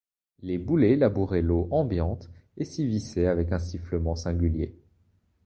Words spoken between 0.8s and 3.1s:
labouraient l’eau ambiante et s’y